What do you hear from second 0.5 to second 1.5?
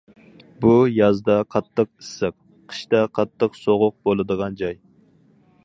بۇ يازدا